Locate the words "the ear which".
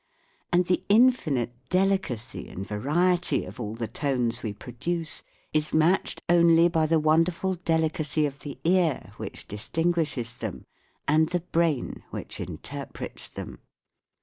8.39-9.47